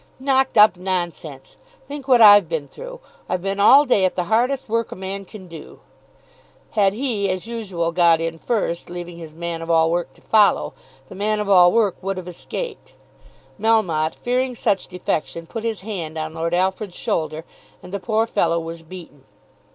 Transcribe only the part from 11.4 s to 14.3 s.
all work would have escaped. Melmotte,